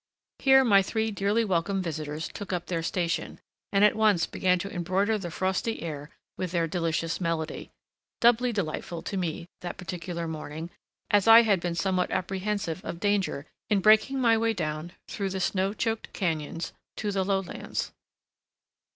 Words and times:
Here 0.39 0.63
my 0.63 0.81
three 0.81 1.11
dearly 1.11 1.45
welcome 1.45 1.79
visitors 1.79 2.27
took 2.27 2.51
up 2.51 2.65
their 2.65 2.81
station, 2.81 3.39
and 3.71 3.83
at 3.85 3.95
once 3.95 4.25
began 4.25 4.57
to 4.57 4.67
embroider 4.73 5.19
the 5.19 5.29
frosty 5.29 5.83
air 5.83 6.09
with 6.37 6.49
their 6.53 6.65
delicious 6.65 7.21
melody, 7.21 7.69
doubly 8.19 8.51
delightful 8.51 9.03
to 9.03 9.15
me 9.15 9.47
that 9.59 9.77
particular 9.77 10.27
morning, 10.27 10.71
as 11.11 11.27
I 11.27 11.43
had 11.43 11.59
been 11.59 11.75
somewhat 11.75 12.09
apprehensive 12.09 12.83
of 12.83 12.99
danger 12.99 13.45
in 13.69 13.79
breaking 13.79 14.19
my 14.19 14.35
way 14.39 14.53
down 14.53 14.93
through 15.07 15.29
the 15.29 15.39
snow 15.39 15.71
choked 15.71 16.11
cañons 16.13 16.71
to 16.95 17.11
the 17.11 17.23
lowlands. 17.23 17.91